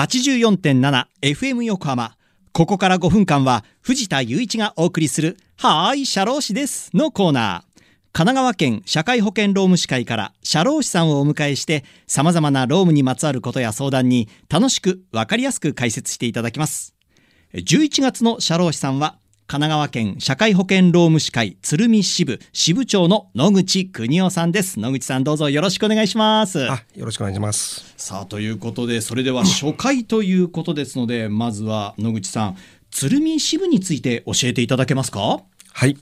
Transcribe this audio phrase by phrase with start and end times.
[0.00, 2.16] 84.7FM 横浜。
[2.52, 7.82] ここから5分間は藤田雄一がお送りするはーい、社労士ですのコーナー。
[8.12, 16.94] 神奈川県社会保険労務士会から社労士さんをお迎えして様々な労務にまつわることや相談に楽しくわかりやすく解説していただきます。
[17.52, 19.18] 11月の社労士さんは
[19.50, 24.78] 神奈川県社会保険労務士会鶴見支部支部長の野口邦夫さんです。
[24.78, 26.70] 野口さんどうぞよろしくお願いします。
[26.70, 27.92] あ、よろしくお願いします。
[27.96, 32.56] さあということでそれでは初回ということですのでまずは野口さん
[32.92, 35.40] 鶴見支部について教えていただけますか？
[35.72, 35.98] はい。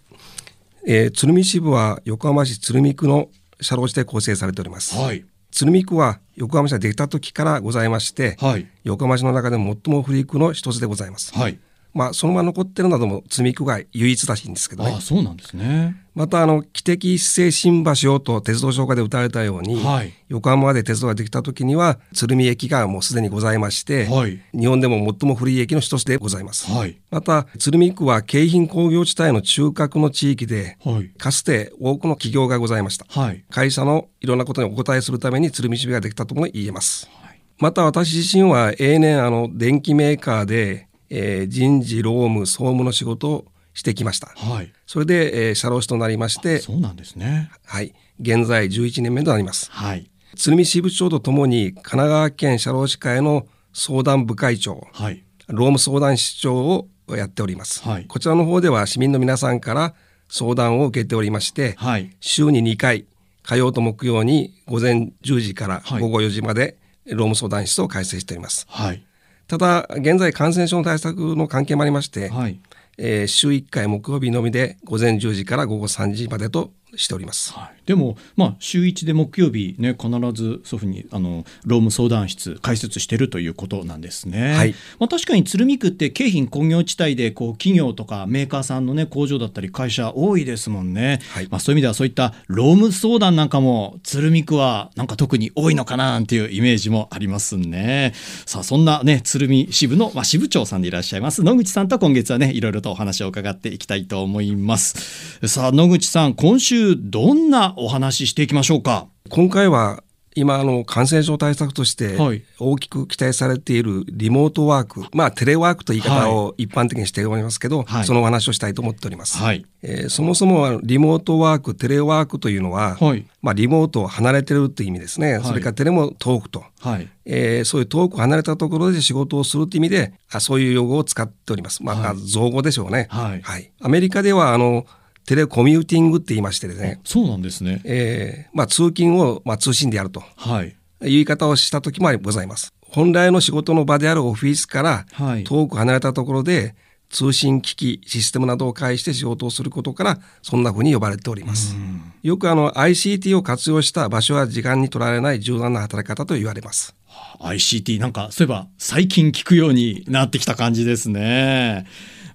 [0.87, 3.31] えー、鶴見支部は横浜市鶴見区の
[3.63, 4.95] 社労士で構成されております。
[4.95, 11.33] はい鶴見区は横浜市ができた時からございまして、はい横浜市の中でも最も古い区の一つでございます。
[11.35, 11.59] はい
[11.99, 15.01] まあ、そのまま残ってるなども鶴見区が唯一らしいんですけどねああ。
[15.01, 26.71] そうなんですねまた、あの、汽笛一斉新橋をと鉄道紹介で歌われたように、はい横浜まで鉄道ができた時には、鶴見駅がもうすでにございまして、はい日本でも最も古い駅の一つでございます。
[26.71, 33.07] はいまた、鶴見区は京浜工業地帯の中核の地域で、はいかつて多くの企業がございました。
[33.09, 37.09] はい会社のいろんなことにお答えするために鶴見支部ができたとも言えます。
[37.23, 44.29] はいまた私自身は永年あの電機メーカーで、えー人事労務総務の仕事をしてきました。
[44.37, 44.73] はい。
[44.87, 47.51] それで、えー社労士となりまして、そうなんですね。
[47.65, 49.71] はい、現在11年目となります。
[49.71, 50.11] はい。
[50.37, 55.25] 鶴見支部長とともに神奈川県社労士会の相談部会長、はい。
[55.49, 57.83] 労務相談室長をやっております。
[57.83, 58.05] はい。
[58.07, 59.95] こちらの方では市民の皆さんから
[60.29, 62.11] 相談を受けておりまして、はい。
[62.21, 63.07] 週に2回
[63.43, 66.01] 火曜と木曜に午前10時からはい。
[66.03, 66.77] 午後4時まで
[67.07, 68.67] 労務相談室を開設しております。
[68.69, 69.03] はい
[69.49, 72.61] ただ現在感染症の対策の関係もありまして、はい。
[72.99, 77.53] えー週1回木曜日のみで午前10時から午後3時までとしております。
[77.53, 84.55] はい、でも、まあ、週1で木曜日ね必ずそういうふうにあの労務相談室開設しているということなんですね。
[84.55, 91.21] はいまあ、確かに鶴見区って京浜工業地帯でこう企業とかメーカーさんの、ね、工場だったり会社多いですもんね。
[91.31, 98.13] はいまあ、そういう意味ではそういった労務相談なんかも鶴見区はなんか特に多いのかななんていうイメージもありますね。
[98.47, 105.39] さあそんなね鶴見支部の、まあ、支部長さんでいらっしゃいます野口さんと今月はねいろいろとお話を伺っていきたいと思います。
[105.47, 109.07] さあ野口さん今週どんなお話ししていきましょうか？
[109.29, 110.03] 今回は
[110.35, 119.39] 今あの感染症対策としてはい大きく期待されているリモートワーク、まあテレワークという言い方を一般的にしておりますけど、はいそのお話をしたいと思っております。
[119.39, 125.41] はいえーそもそもリモートワーク、テレワークというのは、はいまあリモートを離れてるっていう意味ですね。
[125.41, 126.63] いそれからテレも遠くと。
[126.81, 131.83] はいえーそういう遠く離れたところで仕事をするという意味であそういう用語を使っております。
[131.83, 133.09] まあ、はい造語でしょうね。
[133.11, 134.87] はいアメリカではあの
[135.29, 137.83] テレコミューティングって言いましてですね、そうなんですね。
[137.85, 142.73] えーまあ、通勤を、まあ、通信でやるとはい言い方をした時もございます。
[142.81, 146.75] 本来の仕事の場であるオフィスからはい遠く離れたところで
[147.11, 151.77] 通信機器、システムなどを介して仕事をすることからそんな風に呼ばれております。
[152.23, 156.95] よくあの ICT を活用した場所や時間に取られない柔軟な働き方と言われます。
[157.41, 161.85] ICT なんかそういえば最近聞くようになってきた感じですね。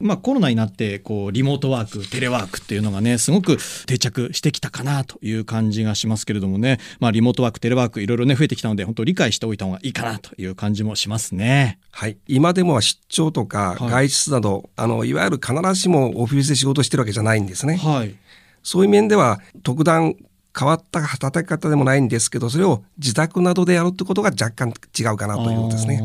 [0.03, 11.79] まあコロナになってこうリモートワークテレワークっていうのがねすごく定着してきたかなという感じがしますけれどもねまあリモートワークテレワークいろいろね増えてきたので本当理解しておいた方がいいかなという感じもしますね。
[11.91, 17.77] はい、今でも出張とかはい外出など、あのいわゆる必ずしもオフィスで仕事してるわけじゃないんですね。
[17.77, 18.15] はい
[18.63, 20.15] そういう面では特段
[20.57, 26.01] 変わった働き方でもないんですけどそれを自宅などでやるってことが若干違うかなということですね。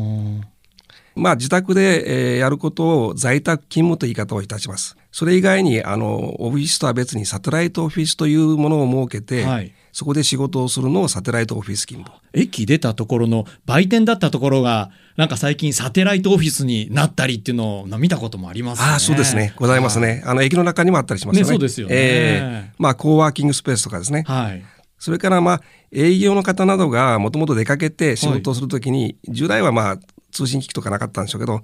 [1.19, 1.23] ね。
[1.23, 4.95] まあ自宅で、えーやることを在宅勤務という言い方をいたします。
[5.11, 12.21] それ以外にあのオフィスとは別にサテライトオフィスというものを設けて、はいそこで仕事をするのをサテライトオフィス勤務。
[12.31, 18.87] 駅出たところの売店だったところがなんか最近サテライトオフィスになったりっていうのを見たこともありますね。
[18.87, 20.21] ああそうですねございますね。
[20.25, 21.51] あの駅の中にもあったりしますよね。
[21.51, 24.23] ねそうですよねええまあコーワーキングスペースとかですね。
[24.27, 24.63] はい。
[24.99, 29.99] それからまあ営業の方などがもともと出かけて仕事をするときに、従来はまあ
[30.31, 31.61] 通信機器とかなかったんでしょうけど、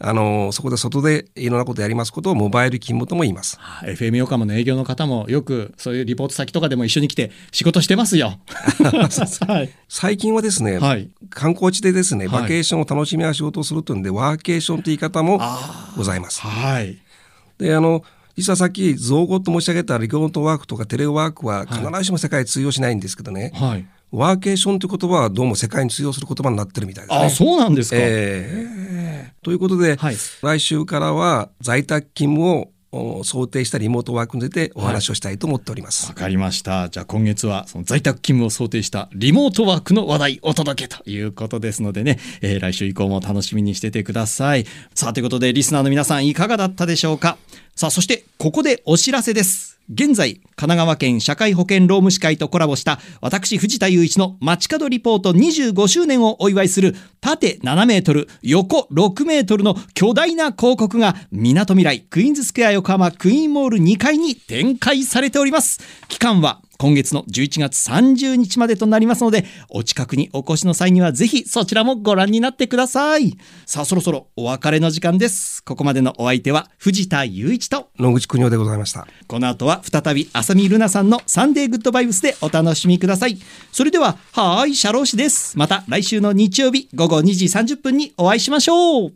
[0.00, 3.58] あのそこで外でいろんなことをやりますことをモバイル勤務とも言います。
[3.82, 8.38] FM 横浜の営業の方もよくそういうリポート先とかでも一緒に来て仕事してますよ。
[9.48, 9.70] はい。
[9.88, 16.40] 最近はですね、はい観光地でですね、はいバケーションを楽しみな仕事をするというんで、ワーケーションという言い方もあございます。
[16.42, 16.98] はい。
[17.58, 18.04] で、あの、
[18.36, 23.86] 実はさっき造語と申し上げたリモートワークとかテレワークは必ずしも世界通用しないんですけどね、はい。
[24.10, 27.24] ワーケーションという言葉はどうも世界に通用する言葉になってるみたいですね。
[27.26, 27.96] あ、そうなんですか。
[27.98, 28.66] え
[29.30, 36.08] えということで、はい来週からは在宅勤務を想定したリモートワークについてお話をしたいと思っております。
[36.08, 36.88] わ、かりました。
[36.88, 44.64] じゃあ今月はその在宅勤務を想定したリモートワークの話題お届けということですのでね、えー来週以降も楽しみにしててください。
[44.94, 47.36] さあということでリスナーの皆さんいかがだったでしょうか？
[47.74, 49.78] さあそしてここでお知らせです。
[49.90, 65.80] 現在、神奈川県社会保険労務士会とコラボした私藤田雄一の街角リポート25周年をお祝いする縦7メートル、横6メートルの巨大な広告がみなとみらいクイーンズスクエア横浜クイーンモール2階に展開されております。
[66.08, 73.36] 期間は今月の11月30日までとなりますので、お近くにお越しの際にはぜひそちらもご覧になってください。
[73.66, 75.64] さあそろそろお別れの時間です。
[75.64, 79.08] ここまでのお相手は藤田雄一と野口邦夫でございました。
[79.26, 83.38] この後は再び浅見ルナさんのサンデーグッドバイブスでお楽しみください。
[83.72, 85.58] それでは、はーい、シャロー氏です。
[85.58, 89.12] また来週の日曜日午後2時30分にお会いしましょう。